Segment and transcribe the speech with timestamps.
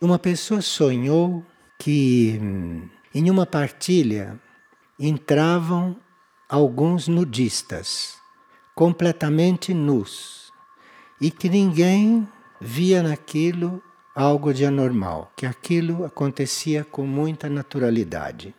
[0.00, 1.44] Uma pessoa sonhou
[1.76, 2.40] que
[3.12, 4.40] em uma partilha
[4.96, 5.96] entravam
[6.48, 8.16] alguns nudistas,
[8.76, 10.52] completamente nus,
[11.20, 12.28] e que ninguém
[12.60, 13.82] via naquilo
[14.14, 18.54] algo de anormal, que aquilo acontecia com muita naturalidade.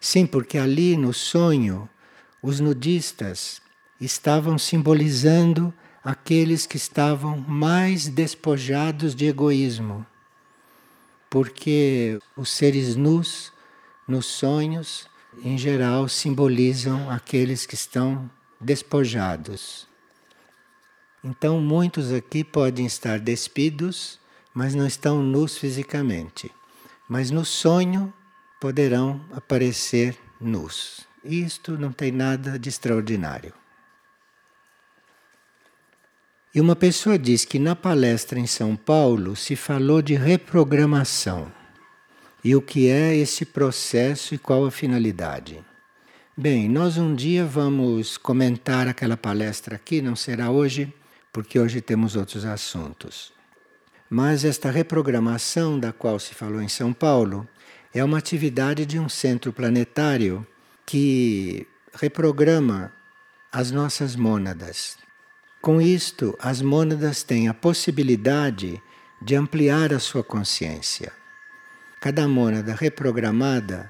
[0.00, 1.88] Sim, porque ali no sonho
[2.42, 3.62] os nudistas
[4.00, 5.72] estavam simbolizando
[6.04, 10.04] aqueles que estavam mais despojados de egoísmo.
[11.30, 13.52] Porque os seres nus,
[14.06, 15.08] nos sonhos,
[15.42, 19.86] em geral, simbolizam aqueles que estão despojados.
[21.24, 24.18] Então, muitos aqui podem estar despidos,
[24.52, 26.50] mas não estão nus fisicamente.
[27.08, 28.12] Mas no sonho
[28.60, 31.06] poderão aparecer nus.
[31.24, 33.54] Isto não tem nada de extraordinário.
[36.54, 41.50] E uma pessoa diz que na palestra em São Paulo se falou de reprogramação.
[42.44, 45.64] E o que é esse processo e qual a finalidade?
[46.36, 50.92] Bem, nós um dia vamos comentar aquela palestra aqui, não será hoje,
[51.32, 53.32] porque hoje temos outros assuntos.
[54.10, 57.48] Mas esta reprogramação da qual se falou em São Paulo
[57.94, 60.46] é uma atividade de um centro planetário
[60.84, 62.92] que reprograma
[63.50, 64.98] as nossas mônadas.
[65.62, 68.82] Com isto, as mônadas têm a possibilidade
[69.22, 71.12] de ampliar a sua consciência.
[72.00, 73.88] Cada mônada reprogramada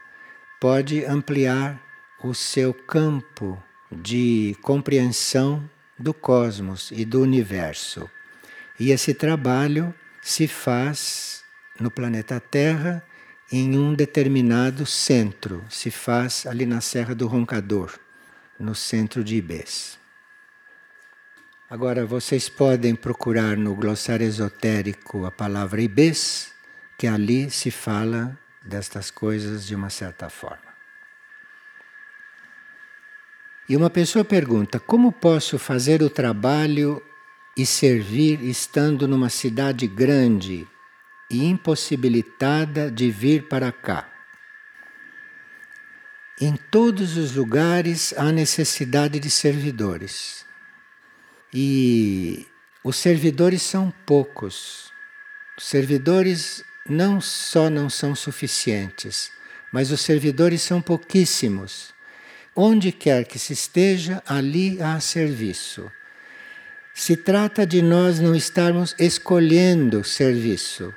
[0.60, 1.82] pode ampliar
[2.22, 5.66] o seu campo de compreensão
[5.98, 8.06] do cosmos e do universo.
[8.78, 11.42] E esse trabalho se faz
[11.80, 13.02] no planeta Terra
[13.50, 17.98] em um determinado centro, se faz ali na Serra do Roncador,
[18.60, 20.01] no centro de Ibês.
[21.72, 26.52] Agora vocês podem procurar no glossário esotérico a palavra Ibês,
[26.98, 30.70] que ali se fala destas coisas de uma certa forma.
[33.66, 37.02] E uma pessoa pergunta: como posso fazer o trabalho
[37.56, 40.68] e servir estando numa cidade grande
[41.30, 44.12] e impossibilitada de vir para cá?
[46.38, 50.51] Em todos os lugares há necessidade de servidores.
[51.52, 52.46] E
[52.82, 54.92] os servidores são poucos.
[55.58, 59.30] Os servidores não só não são suficientes,
[59.72, 61.92] mas os servidores são pouquíssimos.
[62.56, 65.90] Onde quer que se esteja, ali há serviço.
[66.94, 70.94] Se trata de nós não estarmos escolhendo serviço,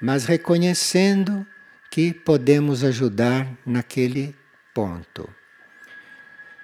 [0.00, 1.46] mas reconhecendo
[1.90, 4.34] que podemos ajudar naquele
[4.74, 5.37] ponto.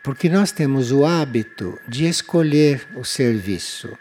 [0.04, 3.96] Porque nós temos o hábito de escolher o serviço.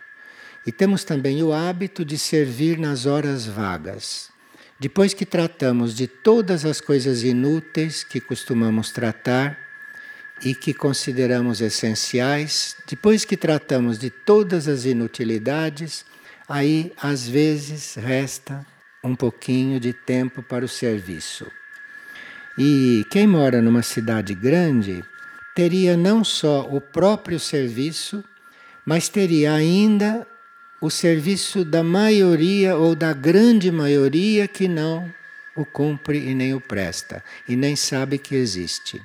[0.68, 4.30] E temos também o hábito de servir nas horas vagas.
[4.78, 9.58] Depois que tratamos de todas as coisas inúteis que costumamos tratar
[10.44, 16.06] e que consideramos essenciais, depois que tratamos de todas as inutilidades,
[16.50, 18.66] aí às vezes resta
[19.02, 21.50] um pouquinho de tempo para o serviço.
[22.58, 25.02] E quem mora numa cidade grande
[25.56, 28.24] teria não só o próprio serviço,
[28.86, 30.28] mas teria ainda
[30.82, 35.10] o serviço da maioria ou da grande maioria que não
[35.56, 39.02] o cumpre e nem o presta, e nem sabe que existe.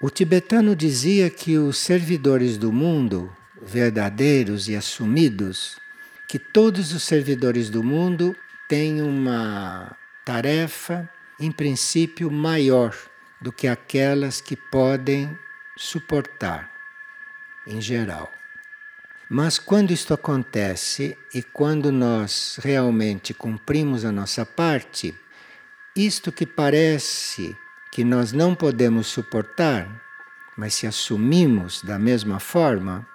[0.00, 5.78] O tibetano dizia que os servidores do mundo, verdadeiros e assumidos,
[6.28, 8.36] que todos os servidores do mundo
[8.68, 11.08] têm uma tarefa,
[11.40, 12.94] em princípio, maior
[13.40, 15.36] do que aquelas que podem
[15.76, 16.70] suportar,
[17.66, 18.30] em geral.
[19.28, 25.14] Mas quando isto acontece e quando nós realmente cumprimos a nossa parte,
[25.94, 27.56] isto que parece
[27.92, 29.88] que nós não podemos suportar,
[30.56, 33.06] mas se assumimos da mesma forma,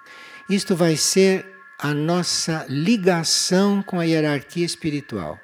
[0.49, 1.46] isto vai ser
[1.78, 5.40] a nossa ligação com a hierarquia espiritual.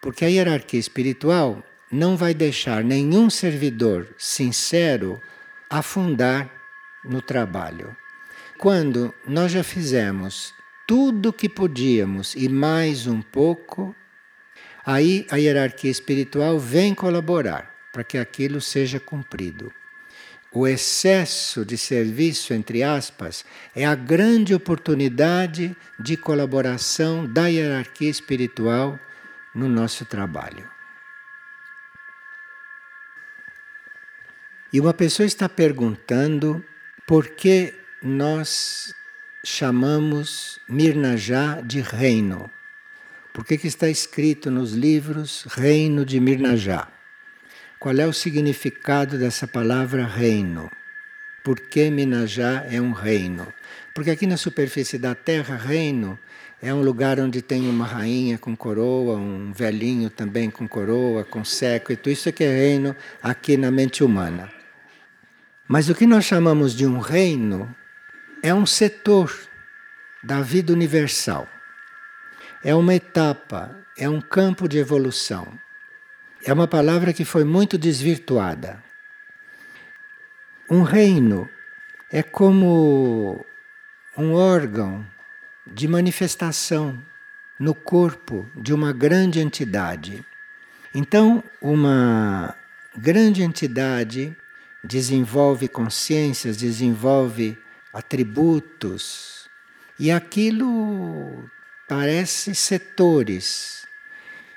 [0.00, 5.20] Porque a hierarquia espiritual não vai deixar nenhum servidor sincero
[5.70, 6.50] afundar
[7.04, 7.96] no trabalho.
[8.58, 10.54] Quando nós já fizemos
[10.86, 13.94] tudo o que podíamos e mais um pouco,
[14.84, 19.72] aí a hierarquia espiritual vem colaborar para que aquilo seja cumprido.
[20.52, 23.44] O excesso de serviço, entre aspas,
[23.74, 28.98] é a grande oportunidade de colaboração da hierarquia espiritual
[29.54, 30.75] no nosso trabalho.
[34.72, 36.64] E uma pessoa está perguntando
[37.06, 37.72] por que
[38.02, 38.92] nós
[39.44, 42.50] chamamos Mirnajá de reino.
[43.32, 46.88] Por que, que está escrito nos livros Reino de Mirnajá?
[47.78, 50.68] Qual é o significado dessa palavra reino?
[51.44, 53.46] Por que Minajá é um reino?
[53.94, 56.18] Porque aqui na superfície da terra, reino
[56.60, 61.44] é um lugar onde tem uma rainha com coroa, um velhinho também com coroa, com
[61.44, 62.10] séquito.
[62.10, 64.55] Isso é que é reino aqui na mente humana.
[65.68, 67.74] Mas o que nós chamamos de um reino
[68.42, 69.36] é um setor
[70.22, 71.48] da vida universal.
[72.62, 75.58] É uma etapa, é um campo de evolução.
[76.44, 78.82] É uma palavra que foi muito desvirtuada.
[80.70, 81.48] Um reino
[82.10, 83.44] é como
[84.16, 85.04] um órgão
[85.66, 87.02] de manifestação
[87.58, 90.24] no corpo de uma grande entidade.
[90.94, 92.54] Então, uma
[92.96, 94.36] grande entidade
[94.86, 97.58] desenvolve consciências, desenvolve
[97.92, 99.48] atributos,
[99.98, 101.50] e aquilo
[101.88, 103.86] parece setores.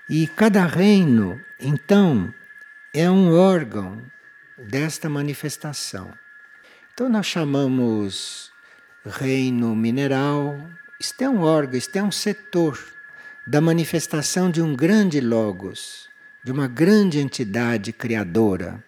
[0.09, 2.33] E cada reino, então,
[2.93, 4.03] é um órgão
[4.57, 6.13] desta manifestação.
[6.93, 8.51] Então, nós chamamos
[9.05, 10.59] reino mineral,
[10.99, 12.77] isto é um órgão, isto é um setor
[13.47, 16.09] da manifestação de um grande Logos,
[16.43, 18.83] de uma grande entidade criadora.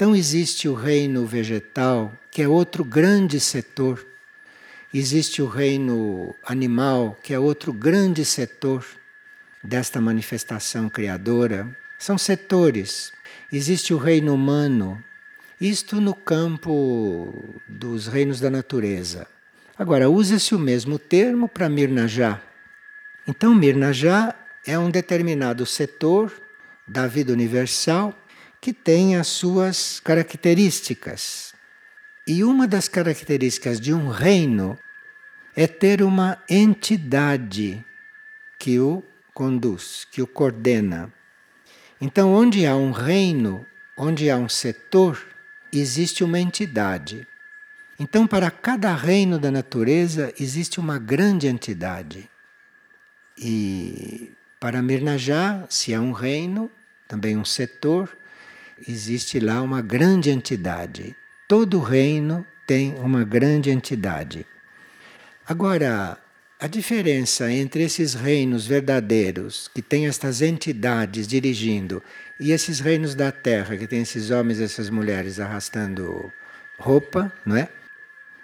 [0.00, 4.02] Então existe o reino vegetal, que é outro grande setor.
[4.94, 8.82] Existe o reino animal, que é outro grande setor
[9.62, 11.68] desta manifestação criadora.
[11.98, 13.12] São setores.
[13.52, 15.04] Existe o reino humano,
[15.60, 19.26] isto no campo dos reinos da natureza.
[19.78, 22.40] Agora, usa-se o mesmo termo para Mirnajá.
[23.28, 24.34] Então, Mirnajá
[24.66, 26.32] é um determinado setor
[26.88, 28.14] da vida universal
[28.60, 31.54] que tem as suas características.
[32.26, 34.78] E uma das características de um reino
[35.56, 37.84] é ter uma entidade
[38.58, 39.02] que o
[39.32, 41.12] conduz, que o coordena.
[42.00, 43.66] Então, onde há um reino,
[43.96, 45.26] onde há um setor,
[45.72, 47.26] existe uma entidade.
[47.98, 52.30] Então, para cada reino da natureza existe uma grande entidade.
[53.36, 56.70] E para Mirnajá, se é um reino,
[57.08, 58.16] também um setor,
[58.88, 61.14] existe lá uma grande entidade.
[61.48, 64.46] Todo reino tem uma grande entidade.
[65.46, 66.18] Agora,
[66.58, 72.02] a diferença entre esses reinos verdadeiros, que têm estas entidades dirigindo,
[72.38, 76.30] e esses reinos da terra, que têm esses homens e essas mulheres arrastando
[76.78, 77.68] roupa, não é?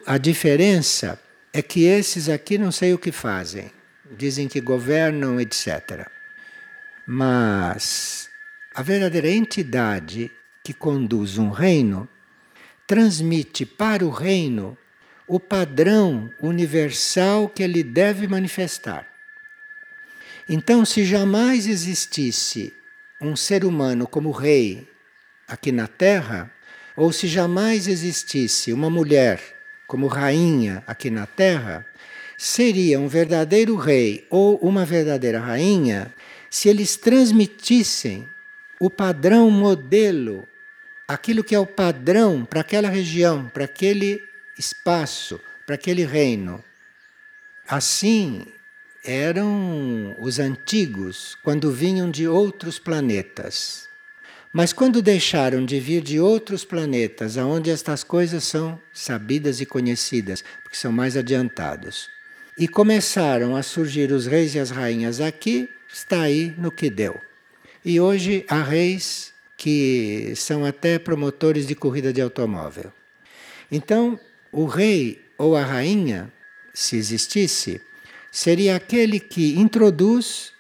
[0.07, 1.19] A diferença
[1.53, 3.71] é que esses aqui não sei o que fazem.
[4.17, 6.09] Dizem que governam, etc.
[7.07, 8.29] Mas
[8.77, 10.31] a verdadeira entidade
[10.63, 12.07] que conduz um reino
[12.87, 14.77] transmite para o reino
[15.27, 19.09] o padrão universal que ele deve manifestar.
[20.47, 22.71] Então, se jamais existisse
[23.19, 24.87] um ser humano como rei
[25.49, 26.53] aqui na Terra,
[26.95, 29.41] ou se jamais existisse uma mulher
[29.87, 31.87] como rainha aqui na Terra,
[32.37, 36.15] seria um verdadeiro rei ou uma verdadeira rainha
[36.51, 38.29] se eles transmitissem
[38.81, 40.47] o padrão modelo,
[41.09, 44.23] aquilo que é o padrão para aquela região, para aquele
[44.59, 46.63] espaço, para aquele reino.
[47.67, 48.47] Assim
[49.05, 53.87] eram os antigos quando vinham de outros planetas.
[54.53, 60.43] Mas quando deixaram de vir de outros planetas, aonde estas coisas são sabidas e conhecidas,
[60.63, 62.09] porque são mais adiantados,
[62.59, 67.26] e começaram a surgir os reis e as rainhas aqui, está aí no que deu.
[67.89, 72.93] E hoje há reis que são até promotores de corrida de automóvel.
[73.71, 74.19] Então,
[74.51, 76.33] o rei ou a rainha,
[76.75, 77.81] se existisse,
[78.33, 80.53] seria aquele que introduz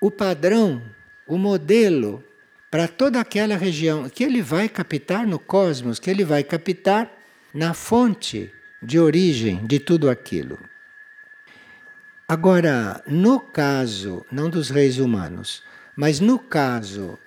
[0.00, 0.82] o padrão,
[1.28, 2.24] o modelo
[2.72, 7.08] para toda aquela região que ele vai captar no cosmos, que ele vai captar
[7.54, 8.50] na fonte
[8.82, 10.58] de origem de tudo aquilo.
[12.26, 15.62] Agora, no caso, não dos reis humanos,
[15.96, 17.18] mas no caso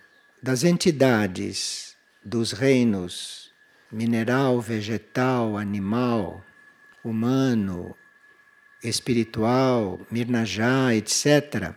[0.42, 3.52] das entidades dos reinos
[3.92, 6.44] mineral, vegetal, animal,
[7.04, 7.96] humano,
[8.84, 11.74] espiritual, mirnajá, etc.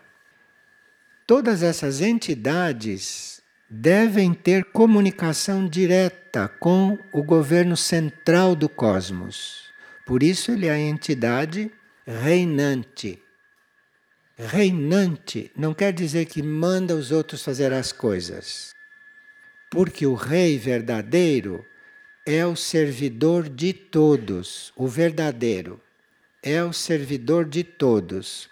[1.26, 9.70] Todas essas entidades devem ter comunicação direta com o governo central do cosmos.
[10.04, 11.70] Por isso ele é a entidade
[12.04, 13.23] reinante.
[14.47, 18.75] Reinante não quer dizer que manda os outros fazer as coisas.
[19.70, 21.64] Porque o rei verdadeiro
[22.26, 25.80] é o servidor de todos, o verdadeiro
[26.42, 28.49] é o servidor de todos.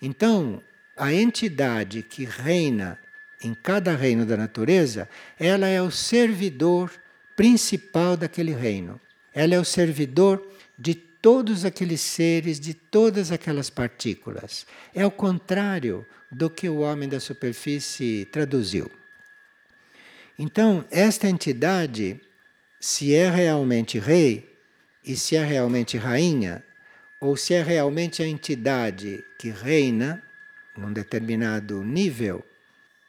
[0.00, 0.62] Então,
[0.96, 2.98] a entidade que reina
[3.42, 6.90] em cada reino da natureza, ela é o servidor
[7.36, 8.98] principal daquele reino.
[9.34, 10.42] Ela é o servidor
[10.78, 14.66] de todos aqueles seres, de todas aquelas partículas.
[14.94, 18.90] É o contrário do que o homem da superfície traduziu.
[20.38, 22.20] Então, esta entidade,
[22.78, 24.54] se é realmente rei
[25.04, 26.62] e se é realmente rainha,
[27.20, 30.22] ou se é realmente a entidade que reina
[30.76, 32.44] num determinado nível,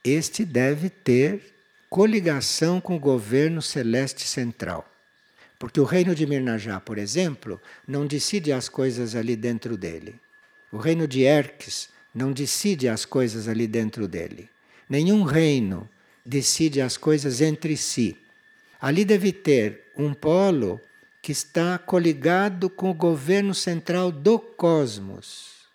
[0.04, 1.54] este deve ter
[1.90, 4.90] coligação com o governo celeste central.
[5.60, 10.20] Porque o reino de Mirnajá, por exemplo, não decide as coisas ali dentro dele.
[10.72, 14.50] O reino de Erques não decide as coisas ali dentro dele.
[14.90, 15.90] Nenhum reino
[16.26, 18.18] decide as coisas entre si.
[18.80, 20.80] Ali deve ter um polo
[21.22, 25.68] que está coligado com o governo central do cosmos.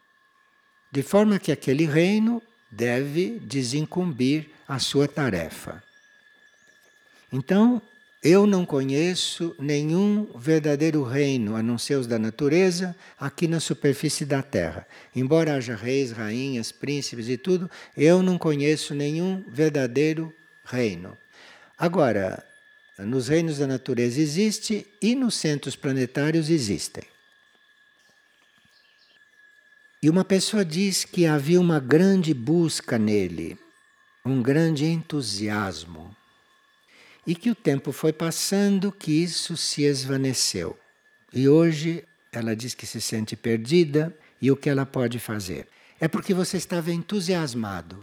[0.90, 5.82] De forma que aquele reino deve desincumbir a sua tarefa.
[7.30, 7.82] Então,
[8.22, 14.24] eu não conheço nenhum verdadeiro reino, a não ser os da natureza, aqui na superfície
[14.24, 14.86] da Terra.
[15.14, 20.32] Embora haja reis, rainhas, príncipes e tudo, eu não conheço nenhum verdadeiro
[20.64, 21.18] reino.
[21.76, 22.46] Agora,
[22.96, 27.02] nos reinos da natureza existe e nos centros planetários existem.
[30.00, 33.58] E uma pessoa diz que havia uma grande busca nele,
[34.24, 36.16] um grande entusiasmo
[37.26, 40.78] e que o tempo foi passando, que isso se esvaneceu.
[41.32, 45.68] E hoje ela diz que se sente perdida e o que ela pode fazer?
[46.00, 48.02] É porque você estava entusiasmado.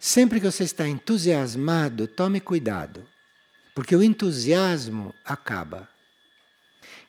[0.00, 3.06] Sempre que você está entusiasmado, tome cuidado,
[3.74, 5.88] porque o entusiasmo acaba.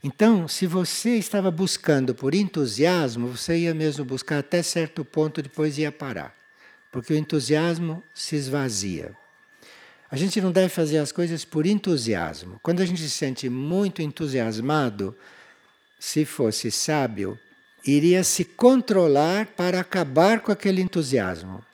[0.03, 5.77] Então, se você estava buscando por entusiasmo, você ia mesmo buscar até certo ponto, depois
[5.77, 6.35] ia parar,
[6.91, 9.15] porque o entusiasmo se esvazia.
[10.13, 12.59] A gente não deve fazer as coisas por entusiasmo.
[12.61, 15.17] Quando a gente se sente muito entusiasmado,
[15.99, 17.35] se fosse sábio,
[17.83, 21.65] iria se controlar para acabar com aquele entusiasmo.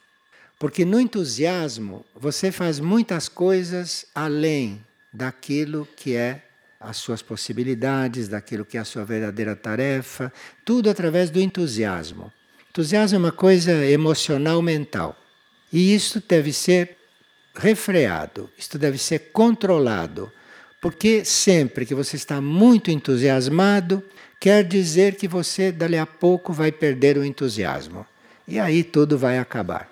[0.57, 4.81] Porque no entusiasmo você faz muitas coisas além
[5.11, 6.41] daquilo que é
[6.79, 10.31] as suas possibilidades, daquilo que é a sua verdadeira tarefa,
[10.63, 12.31] tudo através do entusiasmo.
[12.69, 15.13] Entusiasmo é uma coisa emocional mental.
[15.73, 16.98] E isso deve ser
[17.59, 20.31] refreado, isto deve ser controlado,
[20.81, 24.03] porque sempre que você está muito entusiasmado,
[24.39, 28.05] quer dizer que você dali a pouco vai perder o entusiasmo.
[28.47, 29.91] E aí tudo vai acabar.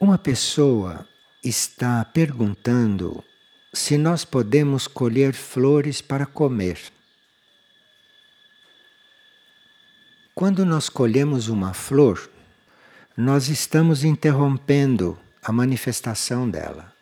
[0.00, 1.06] Uma pessoa
[1.44, 3.22] está perguntando
[3.72, 6.78] se nós podemos colher flores para comer.
[10.34, 12.30] Quando nós colhemos uma flor,
[13.16, 16.92] nós estamos interrompendo a manifestação dela.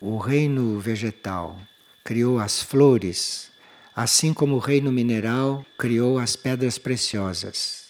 [0.00, 1.60] O reino vegetal
[2.02, 3.50] criou as flores,
[3.94, 7.86] assim como o reino mineral criou as pedras preciosas.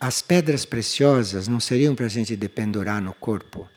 [0.00, 3.68] As pedras preciosas não seriam para a gente dependurar no corpo.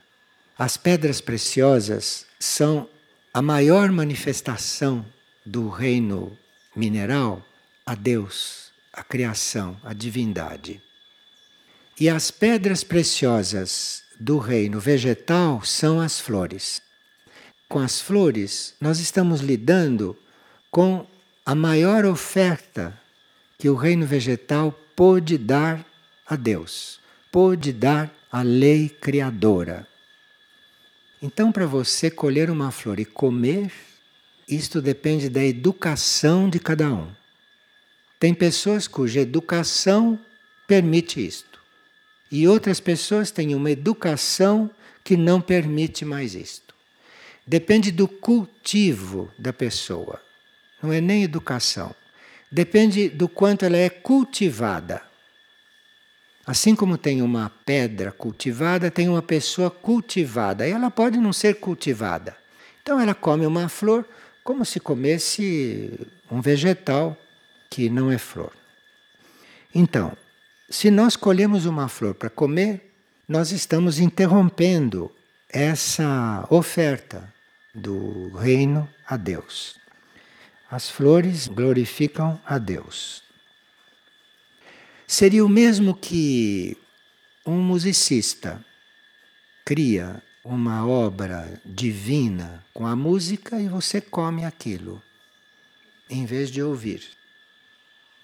[0.58, 2.90] As pedras preciosas são
[3.32, 5.06] a maior manifestação
[5.46, 6.36] do reino
[6.76, 7.46] mineral
[7.86, 10.82] a Deus, a criação, a divindade.
[12.00, 16.80] E as pedras preciosas do reino vegetal são as flores.
[17.68, 20.16] Com as flores, nós estamos lidando
[20.70, 21.08] com
[21.44, 22.96] a maior oferta
[23.58, 25.84] que o reino vegetal pôde dar
[26.26, 27.00] a Deus,
[27.32, 29.88] pôde dar à lei criadora.
[31.20, 33.72] Então, para você colher uma flor e comer,
[34.48, 37.12] isto depende da educação de cada um.
[38.20, 40.20] Tem pessoas cuja educação
[40.68, 41.47] permite isto.
[42.32, 44.70] E outras pessoas têm uma educação
[45.04, 46.76] que não permite mais isto.
[47.46, 50.22] Depende do cultivo da pessoa.
[50.84, 51.96] Não é nem educação.
[52.52, 55.02] Depende do quanto ela é cultivada.
[56.46, 60.68] Assim como tem uma pedra cultivada, tem uma pessoa cultivada.
[60.68, 62.36] E ela pode não ser cultivada.
[62.82, 64.06] Então ela come uma flor
[64.44, 65.92] como se comesse
[66.32, 67.18] um vegetal
[67.70, 68.54] que não é flor.
[69.76, 70.16] Então,
[70.70, 72.94] se nós colhemos uma flor para comer,
[73.28, 75.12] nós estamos interrompendo
[75.50, 77.34] essa oferta
[77.74, 79.80] do reino a Deus.
[80.70, 83.24] As flores glorificam a Deus.
[85.08, 86.78] Seria o mesmo que
[87.46, 88.64] um musicista
[89.64, 95.02] cria uma obra divina com a música e você come aquilo,
[96.10, 97.04] em vez de ouvir.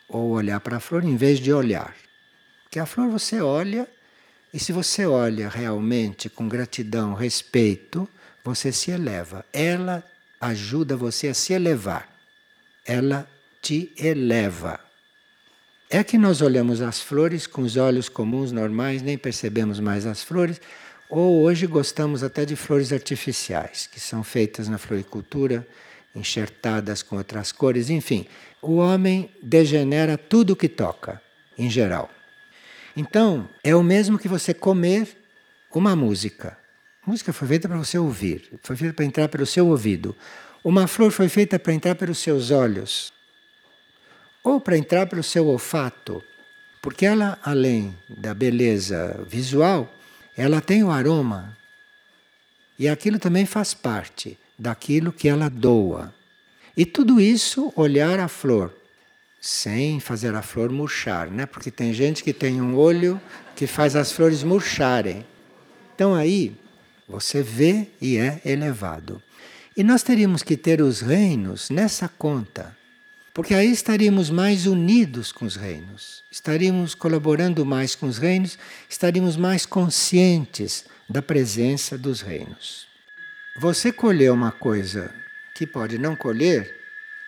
[0.09, 1.95] Ou olhar para a flor em vez de olhar.
[2.74, 3.88] Porque a flor você olha,
[4.51, 8.10] e se você olha realmente com gratidão, respeito,
[8.44, 9.46] você se eleva.
[9.53, 10.03] Ela
[10.42, 12.10] ajuda você a se elevar.
[12.84, 13.30] Ela
[13.62, 14.80] te eleva.
[15.88, 20.24] É que nós olhamos as flores com os olhos comuns, normais, nem percebemos mais as
[20.24, 20.60] flores,
[21.08, 25.68] ou hoje gostamos até de flores artificiais, que são feitas na floricultura,
[26.15, 28.25] enxertadas com outras cores, enfim.
[28.60, 31.22] O homem degenera tudo que toca,
[31.56, 32.10] em geral.
[32.95, 35.07] Então, é o mesmo que você comer
[35.73, 36.57] uma música.
[37.05, 40.15] A música foi feita para você ouvir, foi feita para entrar pelo seu ouvido.
[40.63, 43.12] Uma flor foi feita para entrar pelos seus olhos,
[44.43, 46.23] ou para entrar pelo seu olfato,
[46.81, 49.91] porque ela, além da beleza visual,
[50.38, 51.57] ela tem o aroma.
[52.77, 56.13] E aquilo também faz parte daquilo que ela doa.
[56.75, 58.73] E tudo isso, olhar a flor,
[59.45, 61.45] sem fazer a flor murchar, né?
[61.45, 63.19] Porque tem gente que tem um olho
[63.57, 65.25] que faz as flores murcharem.
[65.93, 66.55] Então aí
[67.05, 69.21] você vê e é elevado.
[69.75, 72.73] E nós teríamos que ter os reinos nessa conta.
[73.33, 78.57] Porque aí estaríamos mais unidos com os reinos, estaríamos colaborando mais com os reinos,
[78.89, 82.88] estaríamos mais conscientes da presença dos reinos.
[83.59, 85.13] Você colher uma coisa
[85.53, 86.73] que pode não colher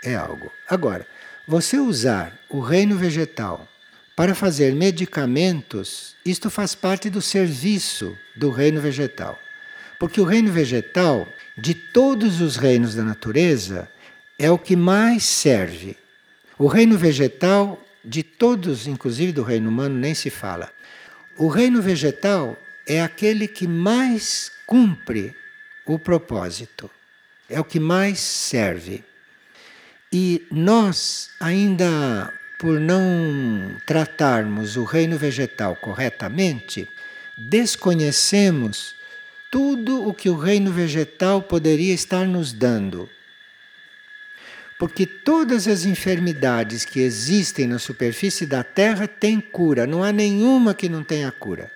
[0.02, 0.50] é algo.
[0.70, 1.06] Agora,
[1.48, 3.68] você usar o reino vegetal
[4.16, 9.38] para fazer medicamentos, isto faz parte do serviço do reino vegetal.
[10.00, 13.90] Porque o reino vegetal, de todos os reinos da natureza,
[14.40, 15.98] é o que mais serve.
[16.58, 20.72] O reino vegetal, de todos, inclusive do reino humano, nem se fala.
[21.38, 25.36] O reino vegetal é aquele que mais cumpre
[25.86, 26.90] o propósito,
[27.50, 29.04] é o que mais serve.
[30.18, 36.88] E nós, ainda por não tratarmos o reino vegetal corretamente,
[37.38, 38.96] desconhecemos
[39.52, 43.10] tudo o que o reino vegetal poderia estar nos dando
[44.80, 50.74] porque todas as enfermidades que existem na superfície da Terra têm cura, não há nenhuma
[50.74, 51.70] que não tenha cura.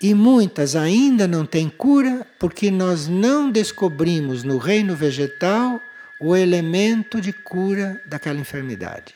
[0.00, 5.82] E muitas ainda não têm cura porque nós não descobrimos no reino vegetal
[6.24, 9.12] o elemento de cura daquela enfermidade.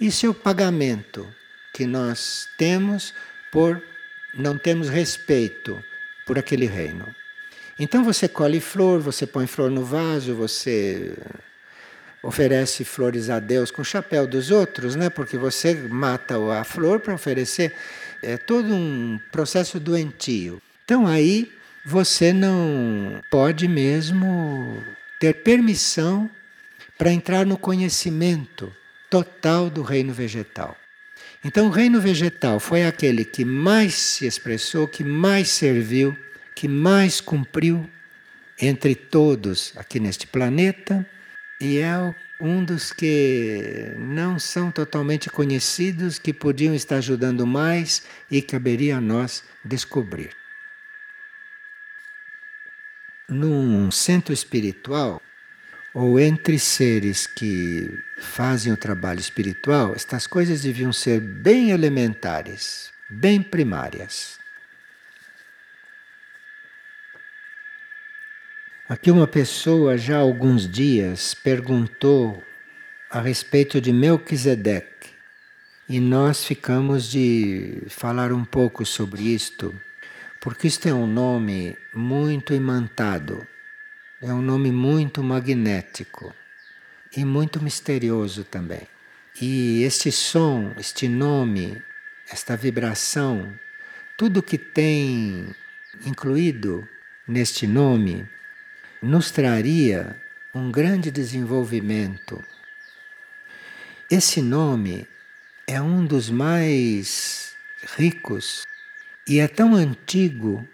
[0.00, 1.26] Isso é o pagamento
[1.72, 3.12] que nós temos
[3.50, 3.82] por
[4.32, 5.82] não termos respeito
[6.24, 7.12] por aquele reino.
[7.80, 11.16] Então você colhe flor, você põe flor no vaso, você
[12.22, 15.10] oferece flores a Deus com o chapéu dos outros, né?
[15.10, 17.74] Porque você mata a flor para oferecer.
[18.22, 20.62] É todo um processo doentio.
[20.84, 21.52] Então aí
[21.84, 24.80] você não pode mesmo
[25.32, 26.30] ter permissão
[26.98, 28.72] para entrar no conhecimento
[29.08, 30.76] total do reino vegetal.
[31.44, 36.16] Então, o reino vegetal foi aquele que mais se expressou, que mais serviu
[36.54, 37.88] que mais cumpriu
[38.60, 41.04] entre todos aqui neste planeta
[41.60, 48.40] e é um dos que não são totalmente conhecidos, que podiam estar ajudando mais e
[48.42, 50.30] caberia a nós descobrir.
[53.28, 55.20] Num centro espiritual,
[55.94, 63.40] ou entre seres que fazem o trabalho espiritual, estas coisas deviam ser bem elementares, bem
[63.40, 64.38] primárias.
[68.88, 72.44] Aqui uma pessoa já há alguns dias perguntou
[73.08, 75.10] a respeito de Melquisedeque
[75.88, 79.74] e nós ficamos de falar um pouco sobre isto,
[80.44, 83.46] porque isto é um nome muito imantado,
[84.20, 86.34] é um nome muito magnético
[87.16, 88.82] e muito misterioso também.
[89.40, 91.82] E este som, este nome,
[92.28, 93.58] esta vibração,
[94.18, 95.48] tudo que tem
[96.04, 96.86] incluído
[97.26, 98.28] neste nome
[99.00, 100.14] nos traria
[100.54, 102.44] um grande desenvolvimento.
[104.10, 105.08] Esse nome
[105.66, 107.56] é um dos mais
[107.96, 108.66] ricos
[109.26, 110.66] e é tão antigo,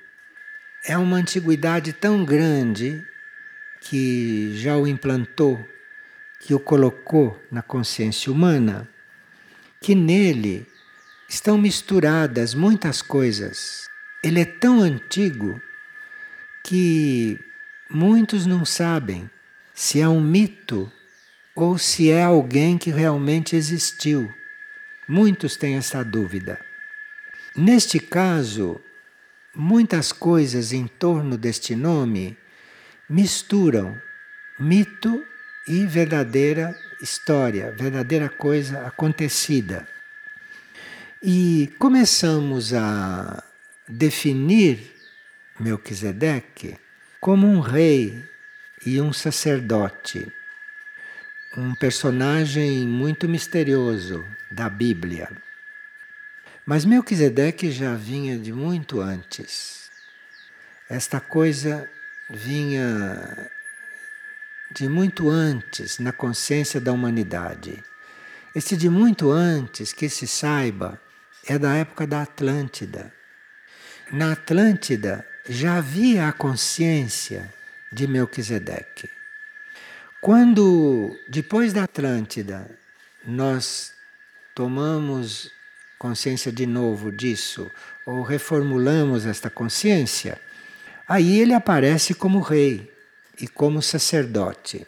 [0.85, 3.05] é uma antiguidade tão grande
[3.81, 5.65] que já o implantou,
[6.41, 8.89] que o colocou na consciência humana,
[9.81, 10.67] que nele
[11.29, 13.89] estão misturadas muitas coisas.
[14.23, 15.61] Ele é tão antigo
[16.65, 17.39] que
[17.93, 19.29] Muitos não sabem
[19.75, 20.91] se é um mito
[21.57, 24.33] ou se é alguém que realmente existiu.
[25.09, 26.65] Muitos têm essa dúvida.
[27.57, 28.81] Neste caso,
[29.55, 32.37] muitas coisas em torno deste nome
[33.09, 34.01] misturam
[34.59, 35.25] mito
[35.67, 39.89] e verdadeira história, verdadeira coisa acontecida.
[41.23, 43.43] E começamos a
[43.89, 44.95] definir
[45.59, 46.79] Melquisedeque
[47.21, 48.25] como um rei
[48.87, 50.27] e um sacerdote,
[51.57, 55.29] um personagem muito misterioso da Bíblia.
[56.67, 59.91] Mas Melquisedeque já vinha de muito antes.
[60.89, 61.89] Esta coisa
[62.29, 63.51] vinha
[64.71, 67.83] de muito antes na consciência da humanidade.
[68.55, 71.01] Esse de muito antes, que se saiba,
[71.47, 73.13] é da época da Atlântida.
[74.13, 77.53] Na Atlântida já havia a consciência
[77.93, 79.09] de Melquisedeque.
[80.21, 82.79] Quando, depois da Atlântida,
[83.25, 83.93] nós
[84.55, 85.51] tomamos
[86.01, 87.71] consciência de novo disso,
[88.07, 90.41] ou reformulamos esta consciência,
[91.07, 92.91] aí ele aparece como rei
[93.39, 94.87] e como sacerdote.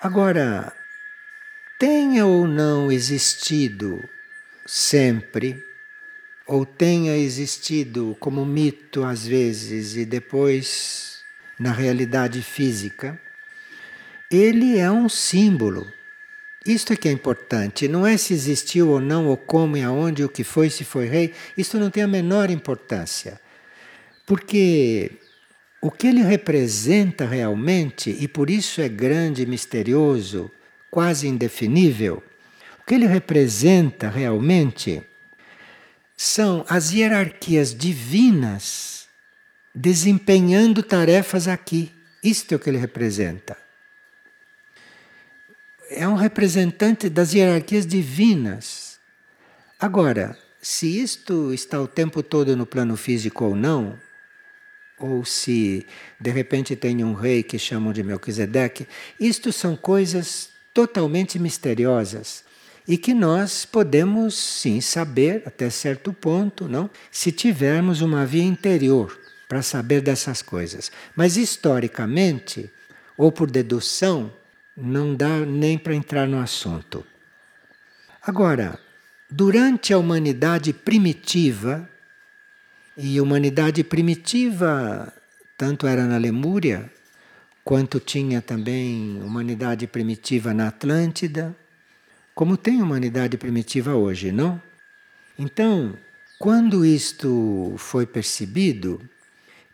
[0.00, 0.72] Agora,
[1.78, 4.02] tenha ou não existido
[4.64, 5.62] sempre,
[6.46, 11.22] ou tenha existido como mito às vezes e depois
[11.58, 13.20] na realidade física,
[14.30, 15.99] ele é um símbolo
[16.66, 20.24] isto é que é importante, não é se existiu ou não, ou como e aonde,
[20.24, 23.40] o que foi, se foi rei, isso não tem a menor importância.
[24.26, 25.12] Porque
[25.80, 30.50] o que ele representa realmente, e por isso é grande, misterioso,
[30.90, 32.22] quase indefinível,
[32.82, 35.02] o que ele representa realmente
[36.14, 39.08] são as hierarquias divinas
[39.74, 41.90] desempenhando tarefas aqui.
[42.22, 43.56] Isto é o que ele representa
[45.90, 48.98] é um representante das hierarquias divinas.
[49.78, 53.98] Agora, se isto está o tempo todo no plano físico ou não,
[54.98, 55.84] ou se
[56.20, 58.86] de repente tem um rei que chamam de Melquisedeque,
[59.18, 62.44] isto são coisas totalmente misteriosas
[62.86, 66.88] e que nós podemos sim saber até certo ponto, não?
[67.10, 70.92] Se tivermos uma via interior para saber dessas coisas.
[71.16, 72.70] Mas historicamente,
[73.16, 74.32] ou por dedução,
[74.80, 77.04] não dá nem para entrar no assunto.
[78.22, 78.78] Agora,
[79.30, 81.88] durante a humanidade primitiva,
[82.96, 85.12] e humanidade primitiva
[85.56, 86.90] tanto era na Lemúria,
[87.62, 91.54] quanto tinha também humanidade primitiva na Atlântida,
[92.34, 94.60] como tem humanidade primitiva hoje, não?
[95.38, 95.94] Então,
[96.38, 99.02] quando isto foi percebido,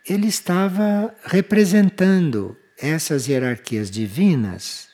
[0.05, 4.86] ele estava representando essas hierarquias divinas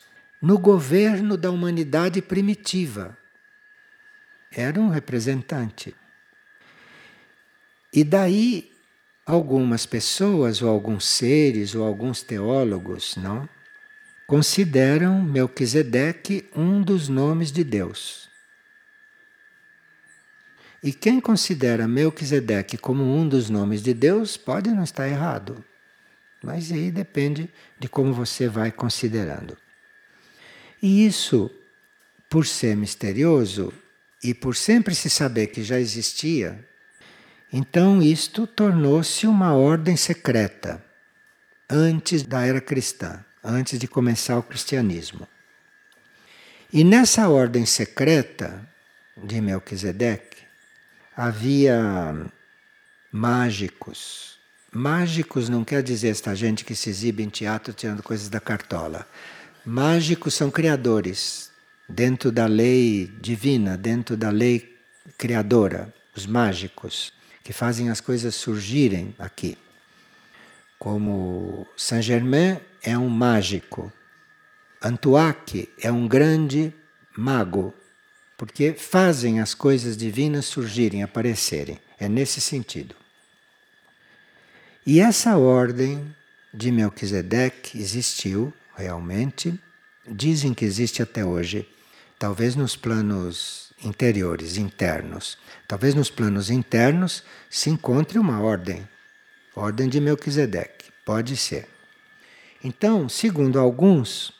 [0.44, 3.16] no governo da humanidade primitiva.
[4.52, 5.96] Era um representante.
[7.90, 8.70] E daí
[9.24, 13.48] algumas pessoas ou alguns seres ou alguns teólogos, não,
[14.26, 18.28] consideram Melquisedeque um dos nomes de Deus.
[20.82, 25.64] E quem considera Melquisedeque como um dos nomes de Deus pode não estar errado.
[26.42, 29.63] Mas aí depende de como você vai considerando.
[30.84, 31.50] E isso,
[32.28, 33.72] por ser misterioso
[34.22, 36.62] e por sempre se saber que já existia,
[37.50, 40.84] então isto tornou-se uma ordem secreta
[41.70, 45.26] antes da era cristã, antes de começar o cristianismo.
[46.70, 48.68] E nessa ordem secreta
[49.16, 50.42] de Melquisedeque
[51.16, 52.14] havia
[53.10, 54.38] mágicos.
[54.70, 59.08] Mágicos não quer dizer esta gente que se exibe em teatro tirando coisas da cartola.
[59.66, 61.50] Mágicos são criadores,
[61.88, 64.78] dentro da lei divina, dentro da lei
[65.16, 69.56] criadora, os mágicos, que fazem as coisas surgirem aqui.
[70.78, 73.90] Como Saint Germain é um mágico,
[74.82, 76.70] Antuac é um grande
[77.16, 77.72] mago,
[78.36, 81.78] porque fazem as coisas divinas surgirem, aparecerem.
[81.98, 82.94] É nesse sentido.
[84.84, 86.14] E essa ordem
[86.52, 89.58] de Melquisedeque existiu realmente,
[90.06, 91.68] dizem que existe até hoje,
[92.18, 95.38] talvez nos planos interiores, internos.
[95.66, 98.86] Talvez nos planos internos se encontre uma ordem,
[99.54, 101.68] ordem de Melquisedeque, pode ser.
[102.62, 104.32] Então, segundo alguns,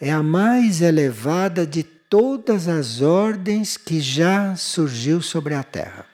[0.00, 6.04] é a mais elevada de todas as ordens que já surgiu sobre a Terra,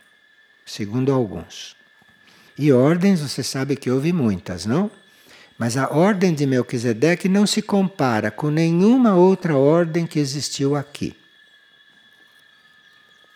[0.66, 1.74] segundo alguns.
[2.58, 4.90] E ordens, você sabe que houve muitas, não?
[5.58, 11.16] Mas a ordem de Melquisedeque não se compara com nenhuma outra ordem que existiu aqui.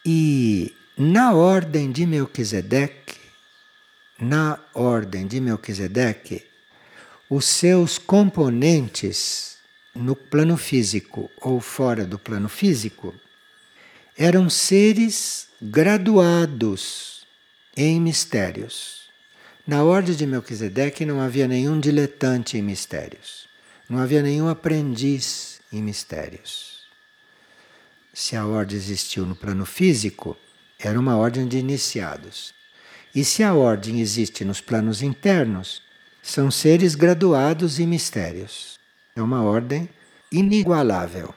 [0.04, 3.18] E na ordem de Melquisedeque,
[4.18, 6.46] na ordem de Melquisedeque,
[7.28, 9.56] os seus componentes
[9.94, 13.14] no plano físico ou fora do plano físico
[14.16, 17.26] eram seres graduados
[17.76, 18.99] em mistérios.
[19.70, 23.48] Na ordem de Melquisedeque não havia nenhum diletante em mistérios,
[23.88, 26.86] não havia nenhum aprendiz em mistérios.
[28.12, 30.36] Se a ordem existiu no plano físico,
[30.76, 32.52] era uma ordem de iniciados.
[33.14, 35.80] E se a ordem existe nos planos internos,
[36.20, 38.76] são seres graduados em mistérios.
[39.14, 39.88] É uma ordem
[40.32, 41.32] inigualável.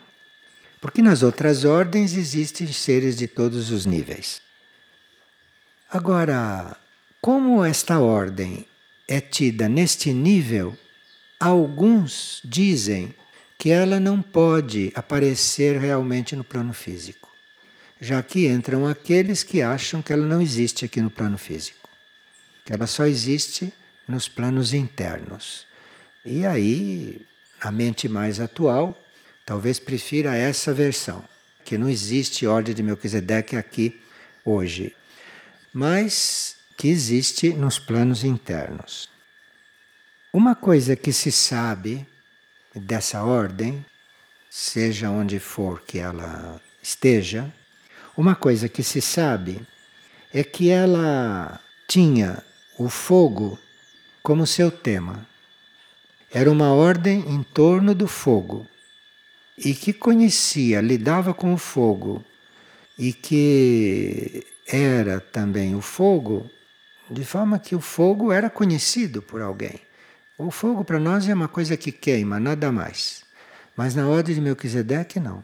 [0.82, 4.42] Porque nas outras ordens existem seres de todos os níveis.
[5.88, 6.76] Agora,
[7.24, 8.68] como esta ordem
[9.08, 10.78] é tida neste nível,
[11.40, 13.16] alguns dizem
[13.58, 17.32] que ela não pode aparecer realmente no plano físico,
[17.98, 21.88] já que entram aqueles que acham que ela não existe aqui no plano físico,
[22.66, 23.72] que ela só existe
[24.06, 25.66] nos planos internos.
[26.26, 27.26] E aí,
[27.62, 29.02] a mente mais atual
[29.46, 31.24] talvez prefira essa versão,
[31.64, 34.02] que não existe ordem de Melquisedeque aqui
[34.44, 34.94] hoje,
[35.74, 39.10] mas que existe nos planos internos.
[40.34, 42.08] Uma coisa que se sabe
[42.76, 43.86] dessa ordem,
[44.50, 47.54] seja onde for que ela esteja,
[48.18, 49.62] uma coisa que se sabe
[50.34, 52.44] é que ela tinha
[52.78, 53.60] o fogo
[54.22, 55.28] como seu tema.
[56.32, 58.68] Era uma ordem em torno do fogo
[59.58, 62.24] e que conhecia, lidava com o fogo
[62.98, 66.50] e que era também o fogo,
[67.10, 69.80] de forma que o fogo era conhecido por alguém.
[70.38, 73.24] O fogo para nós é uma coisa que queima, nada mais.
[73.76, 75.44] Mas na ordem de Melquisedeque, não.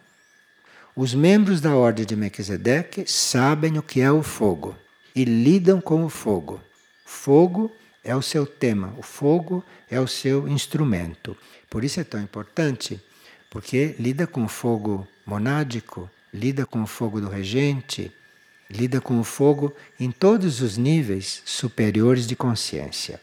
[0.95, 4.75] Os membros da ordem de Melquisedeque sabem o que é o fogo
[5.15, 6.59] e lidam com o fogo.
[7.05, 7.71] Fogo
[8.03, 11.37] é o seu tema, o fogo é o seu instrumento.
[11.69, 13.01] Por isso é tão importante
[13.49, 18.11] porque lida com o fogo monádico, lida com o fogo do regente,
[18.69, 23.19] lida com o fogo em todos os níveis superiores de consciência.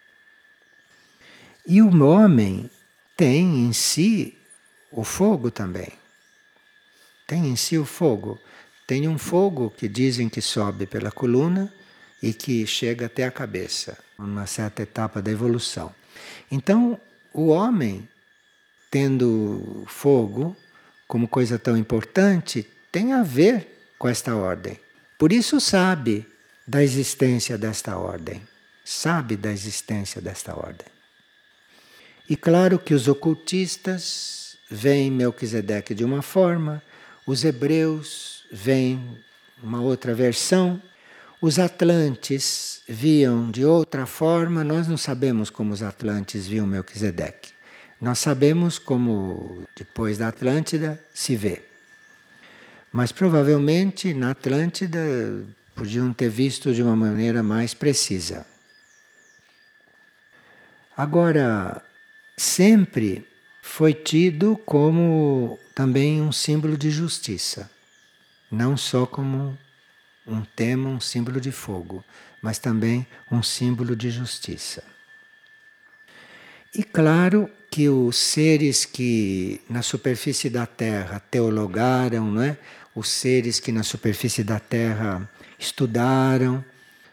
[1.67, 2.71] E o homem
[3.17, 4.37] tem em si
[4.91, 5.93] o fogo também.
[7.27, 8.39] Tem em si o fogo.
[8.87, 11.73] Tem um fogo que dizem que sobe pela coluna
[12.23, 15.95] e que chega até a cabeça, numa certa etapa da evolução.
[16.51, 17.01] Então,
[17.33, 18.09] o homem
[18.91, 20.57] tendo fogo
[21.07, 24.79] como coisa tão importante, tem a ver com esta ordem.
[25.19, 26.27] Por isso sabe
[26.67, 28.43] da existência desta ordem.
[28.85, 30.87] Sabe da existência desta ordem.
[32.29, 36.83] E claro que os ocultistas veem Melquisedeque de uma forma,
[37.27, 39.23] os hebreus veem
[39.63, 40.83] uma outra versão,
[41.41, 47.51] os atlantes viam de outra forma, nós não sabemos como os atlantes viam Melquisedeque.
[48.01, 51.63] Nós sabemos como depois da Atlântida se vê.
[52.93, 54.99] Mas provavelmente na Atlântida
[55.75, 58.47] podiam ter visto de uma maneira mais precisa.
[60.97, 61.83] Agora,
[62.37, 63.27] sempre
[63.61, 67.71] foi tido como também um símbolo de justiça,
[68.51, 69.59] não só como
[70.27, 72.03] um tema, um símbolo de fogo,
[72.41, 74.83] mas também um símbolo de justiça.
[76.75, 82.57] E claro que os seres que na superfície da Terra teologaram, não é?
[82.95, 86.65] os seres que na superfície da Terra estudaram,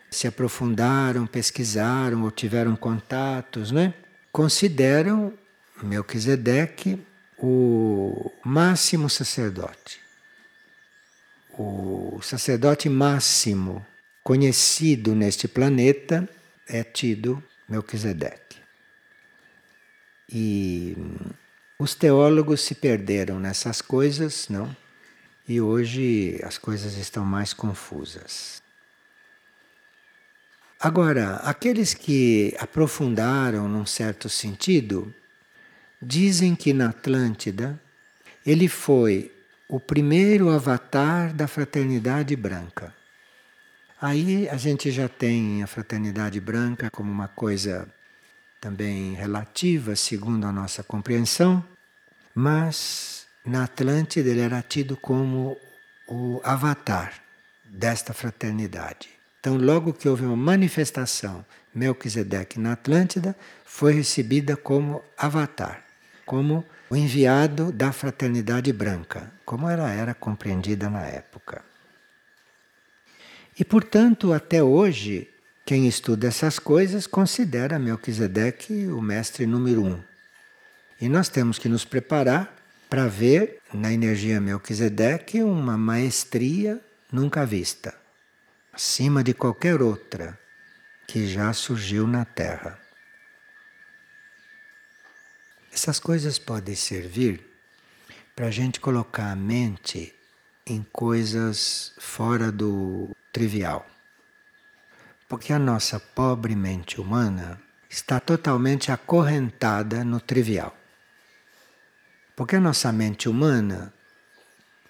[0.10, 3.94] se aprofundaram, pesquisaram ou tiveram contatos, né?
[4.32, 5.34] consideram
[5.84, 6.98] Melquisedeque
[7.38, 10.00] o máximo sacerdote.
[11.60, 13.86] O sacerdote máximo
[14.24, 16.26] conhecido neste planeta
[16.66, 18.63] é tido Melquisedeque.
[20.32, 20.96] E
[21.78, 24.76] os teólogos se perderam nessas coisas, não?
[25.48, 28.62] E hoje as coisas estão mais confusas.
[30.80, 35.14] Agora, aqueles que aprofundaram num certo sentido,
[36.02, 37.80] dizem que na Atlântida
[38.46, 39.32] ele foi
[39.68, 42.94] o primeiro avatar da fraternidade branca.
[44.02, 47.88] Aí a gente já tem a fraternidade branca como uma coisa
[48.64, 51.62] também relativa, segundo a nossa compreensão,
[52.34, 55.58] mas na Atlântida ele era tido como
[56.08, 57.14] o avatar
[57.66, 59.10] desta fraternidade.
[59.38, 61.46] Então, logo que houve uma manifestação
[61.76, 65.84] Melquisedeque na Atlântida, foi recebida como avatar,
[66.26, 71.66] como o enviado da fraternidade branca, como ela era compreendida na época.
[73.60, 75.33] E, portanto, até hoje,
[75.66, 80.04] quem estuda essas coisas considera Melquisedeque o mestre número um.
[81.00, 82.54] E nós temos que nos preparar
[82.90, 87.96] para ver na energia Melquisedeque uma maestria nunca vista,
[88.72, 90.38] acima de qualquer outra
[91.08, 92.78] que já surgiu na Terra.
[95.72, 97.44] Essas coisas podem servir
[98.36, 100.14] para a gente colocar a mente
[100.66, 103.88] em coisas fora do trivial.
[105.34, 110.78] Porque a nossa pobre mente humana está totalmente acorrentada no trivial.
[112.36, 113.92] Porque a nossa mente humana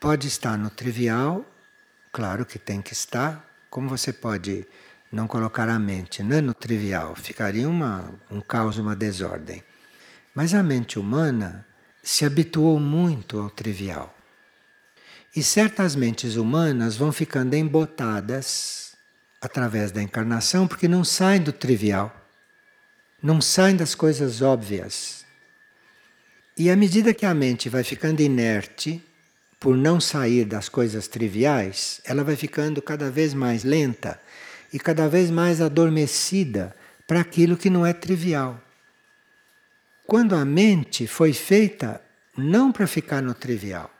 [0.01, 1.45] pode estar no trivial,
[2.11, 4.67] claro que tem que estar, como você pode
[5.09, 9.63] não colocar a mente né, no trivial, ficaria uma, um caos, uma desordem.
[10.35, 11.65] Mas a mente humana
[12.03, 14.13] se habituou muito ao trivial.
[15.33, 18.82] E certas mentes humanas vão ficando embotadas
[19.43, 22.15] através da encarnação porque não saem do trivial,
[23.21, 25.25] não saem das coisas óbvias.
[26.57, 29.03] E à medida que a mente vai ficando inerte,
[29.59, 34.17] por não sair das coisas triviais, ela vai ficando cada vez mais lenta
[34.71, 36.73] e cada vez mais adormecida
[37.05, 38.61] para aquilo que não é trivial.
[40.07, 42.01] Quando a mente foi feita
[42.37, 43.91] não para ficar no trivial,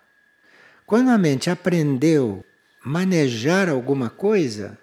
[0.85, 2.45] quando a mente aprendeu
[2.81, 4.77] manejar alguma coisa,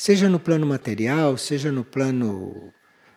[0.00, 2.72] seja no plano material, seja no plano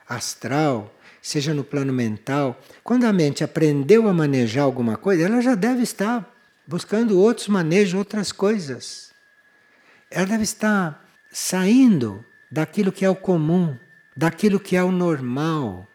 [0.06, 5.56] astral, seja no plano mental, quando a mente aprendeu a manejar alguma coisa, ela já
[5.56, 6.30] deve estar
[6.68, 9.14] buscando outros manejos, outras coisas.
[10.12, 13.78] Ela deve estar saindo daquilo que é o comum,
[14.16, 15.88] daquilo que é o normal,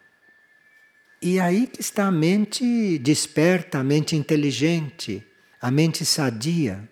[1.20, 5.22] e aí que está a mente desperta, a mente inteligente,
[5.60, 6.88] a mente sadia.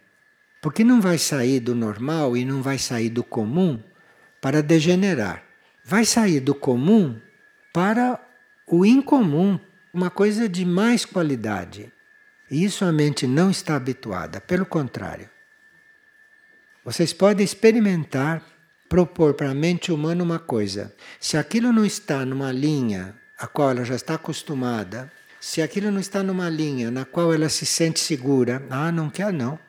[0.67, 3.81] Porque não vai sair do normal e não vai sair do comum
[4.41, 5.45] para degenerar.
[5.85, 7.21] Vai sair do comum
[7.73, 8.21] para
[8.67, 9.61] o incomum,
[9.95, 11.93] uma coisa de mais qualidade.
[12.51, 15.31] E isso a mente não está habituada, pelo contrário.
[16.85, 18.43] Vocês podem experimentar,
[18.89, 20.93] propor para a mente humana uma coisa.
[21.21, 26.01] Se aquilo não está numa linha a qual ela já está acostumada, se aquilo não
[26.01, 29.65] está numa linha na qual ela se sente segura, ah, não quer não.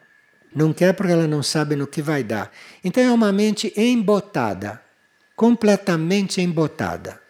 [0.55, 2.51] Não quer porque ela não sabe no que vai dar.
[2.83, 4.81] Então é uma mente embotada,
[5.35, 7.21] completamente embotada.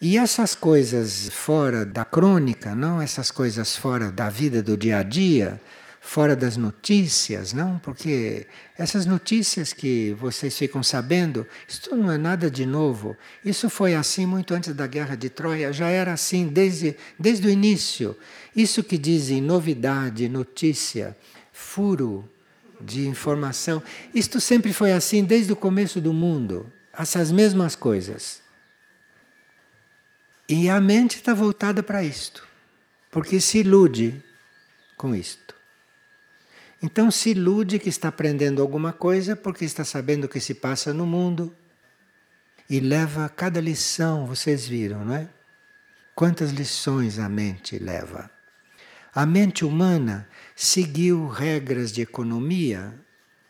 [0.00, 5.02] E essas coisas fora da crônica, não essas coisas fora da vida do dia a
[5.02, 5.60] dia,
[6.08, 7.78] fora das notícias, não?
[7.80, 8.46] Porque
[8.78, 13.14] essas notícias que vocês ficam sabendo, isso não é nada de novo.
[13.44, 17.50] Isso foi assim muito antes da guerra de Troia, já era assim desde, desde o
[17.50, 18.16] início.
[18.56, 21.14] Isso que dizem novidade, notícia,
[21.52, 22.26] furo
[22.80, 23.82] de informação,
[24.14, 26.72] isto sempre foi assim desde o começo do mundo.
[26.90, 28.40] Essas mesmas coisas.
[30.48, 32.48] E a mente está voltada para isto,
[33.10, 34.24] porque se ilude
[34.96, 35.47] com isto.
[36.80, 40.94] Então se ilude que está aprendendo alguma coisa porque está sabendo o que se passa
[40.94, 41.52] no mundo
[42.70, 45.28] e leva cada lição, vocês viram, não é?
[46.14, 48.30] Quantas lições a mente leva?
[49.12, 52.94] A mente humana seguiu regras de economia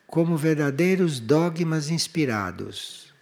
[0.06, 3.12] como verdadeiros dogmas inspirados.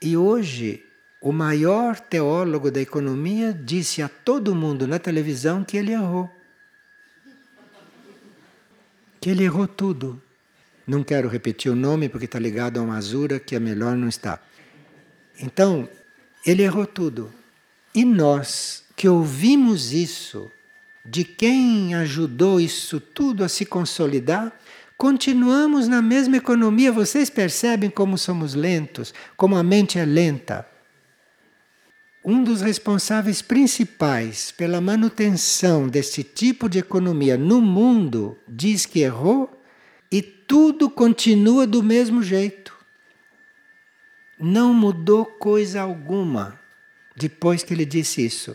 [0.00, 0.82] E hoje,
[1.20, 6.30] o maior teólogo da economia disse a todo mundo na televisão que ele errou
[9.20, 10.20] que ele errou tudo.
[10.86, 14.08] Não quero repetir o nome porque está ligado a uma azura que é melhor não
[14.08, 14.44] estar.
[15.38, 15.88] Então,
[16.44, 17.30] ele errou tudo.
[17.94, 20.50] E nós que ouvimos isso,
[21.04, 24.52] de quem ajudou isso tudo a se consolidar,
[24.96, 26.92] continuamos na mesma economia.
[26.92, 30.66] Vocês percebem como somos lentos, como a mente é lenta.
[32.24, 39.50] Um dos responsáveis principais pela manutenção desse tipo de economia no mundo diz que errou
[40.12, 42.76] e tudo continua do mesmo jeito.
[44.38, 46.60] Não mudou coisa alguma
[47.16, 48.54] depois que ele disse isso.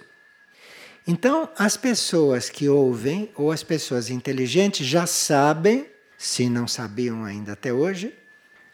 [1.08, 5.88] Então, as pessoas que ouvem, ou as pessoas inteligentes, já sabem,
[6.18, 8.14] se não sabiam ainda até hoje,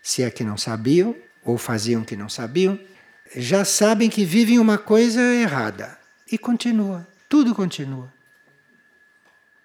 [0.01, 2.79] se é que não sabiam, ou faziam que não sabiam,
[3.35, 5.97] já sabem que vivem uma coisa errada.
[6.31, 8.11] E continua, tudo continua.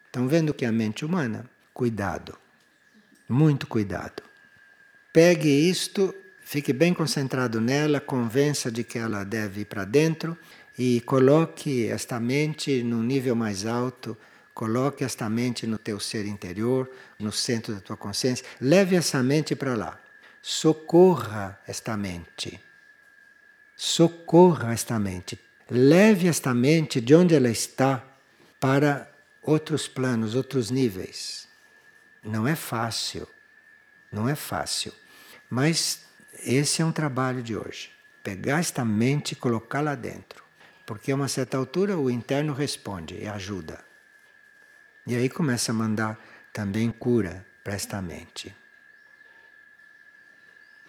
[0.07, 1.49] Estão vendo que a mente humana?
[1.75, 2.37] Cuidado,
[3.29, 4.23] muito cuidado.
[5.13, 10.37] Pegue isto, fique bem concentrado nela, convença de que ela deve ir para dentro
[10.79, 14.17] e coloque esta mente num nível mais alto.
[14.55, 18.47] Coloque esta mente no teu ser interior, no centro da tua consciência.
[18.59, 20.01] Leve essa mente para lá.
[20.41, 22.66] Socorra esta mente
[23.77, 25.39] socorra esta mente.
[25.71, 28.03] Leve esta mente de onde ela está
[28.59, 29.11] para
[29.43, 31.47] outros planos, outros níveis.
[32.25, 33.29] Não é fácil.
[34.11, 34.93] Não é fácil.
[35.51, 36.05] Mas
[36.43, 37.91] esse é um trabalho de hoje.
[38.23, 40.43] Pegar esta mente e colocar lá dentro.
[40.85, 43.85] Porque a uma certa altura o interno responde e ajuda.
[45.07, 46.19] E aí começa a mandar
[46.53, 48.55] também cura para esta mente.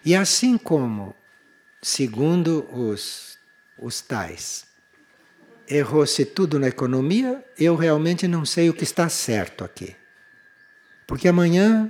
[0.05, 1.15] E assim como,
[1.88, 3.38] segundo os,
[3.79, 4.65] os tais,
[5.69, 9.95] errou-se tudo na economia, eu realmente não sei o que está certo aqui.
[11.07, 11.89] Porque amanhã,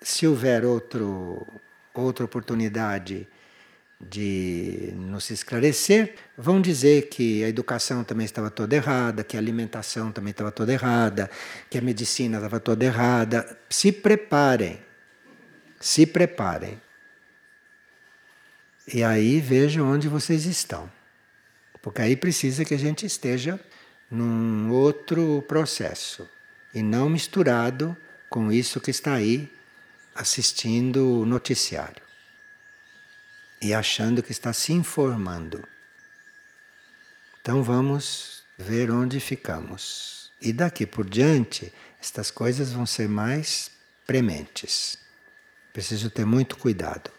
[0.00, 1.44] se houver outro,
[1.92, 3.26] outra oportunidade
[4.00, 10.12] de nos esclarecer, vão dizer que a educação também estava toda errada, que a alimentação
[10.12, 11.28] também estava toda errada,
[11.68, 13.58] que a medicina estava toda errada.
[13.68, 14.78] Se preparem,
[15.80, 16.80] se preparem.
[18.86, 20.90] E aí vejam onde vocês estão.
[21.80, 23.60] Porque aí precisa que a gente esteja
[24.10, 26.28] num outro processo
[26.74, 27.96] e não misturado
[28.28, 29.52] com isso que está aí
[30.14, 32.02] assistindo o noticiário
[33.60, 35.66] e achando que está se informando.
[37.40, 40.32] Então vamos ver onde ficamos.
[40.40, 43.70] E daqui por diante, estas coisas vão ser mais
[44.06, 44.98] prementes.
[45.72, 47.10] Preciso ter muito cuidado.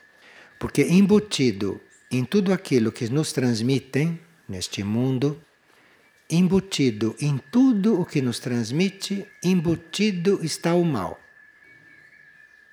[0.64, 5.38] Porque embutido em tudo aquilo que nos transmitem neste mundo,
[6.30, 11.20] embutido em tudo o que nos transmite, embutido está o mal.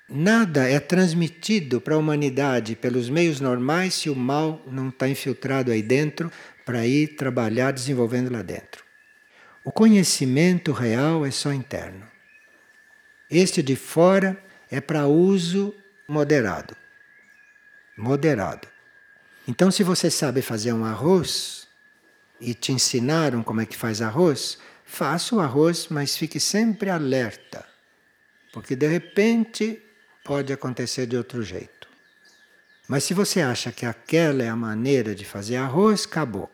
[0.07, 5.69] Nada é transmitido para a humanidade pelos meios normais se o mal não está infiltrado
[5.69, 6.31] aí dentro
[6.65, 8.85] para ir trabalhar desenvolvendo lá dentro.
[9.65, 12.07] O conhecimento real é só interno.
[13.29, 15.75] Este de fora é para uso
[16.07, 16.80] moderado.
[17.97, 18.67] Moderado.
[19.47, 21.67] Então, se você sabe fazer um arroz
[22.39, 27.65] e te ensinaram como é que faz arroz, faça o arroz, mas fique sempre alerta.
[28.53, 29.81] Porque de repente
[30.23, 31.87] pode acontecer de outro jeito.
[32.87, 36.51] Mas se você acha que aquela é a maneira de fazer arroz, acabou.